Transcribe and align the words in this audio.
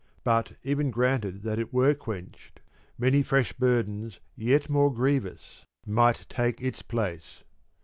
But, 0.23 0.53
even 0.63 0.89
granted 0.89 1.43
that 1.43 1.59
it 1.59 1.71
were 1.71 1.93
quenched, 1.93 2.59
many 2.97 3.21
fresh 3.21 3.53
burdens, 3.53 4.19
yet 4.35 4.67
more 4.67 4.91
grievous, 4.91 5.63
might 5.85 6.25
take 6.27 6.59
its 6.59 6.81
place. 6.81 7.43